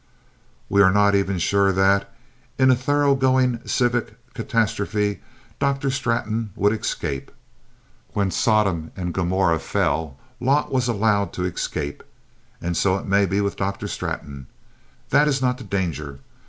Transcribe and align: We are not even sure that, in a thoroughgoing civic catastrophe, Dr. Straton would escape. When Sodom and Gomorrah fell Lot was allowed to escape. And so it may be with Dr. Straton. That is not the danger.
We 0.67 0.81
are 0.81 0.89
not 0.91 1.13
even 1.13 1.37
sure 1.37 1.71
that, 1.71 2.11
in 2.57 2.71
a 2.71 2.75
thoroughgoing 2.75 3.61
civic 3.67 4.15
catastrophe, 4.33 5.19
Dr. 5.59 5.91
Straton 5.91 6.49
would 6.55 6.73
escape. 6.73 7.29
When 8.13 8.31
Sodom 8.31 8.89
and 8.95 9.13
Gomorrah 9.13 9.59
fell 9.59 10.17
Lot 10.39 10.71
was 10.71 10.87
allowed 10.87 11.33
to 11.33 11.45
escape. 11.45 12.01
And 12.59 12.75
so 12.75 12.97
it 12.97 13.05
may 13.05 13.27
be 13.27 13.41
with 13.41 13.57
Dr. 13.57 13.87
Straton. 13.87 14.47
That 15.09 15.27
is 15.27 15.39
not 15.39 15.59
the 15.59 15.63
danger. 15.63 16.19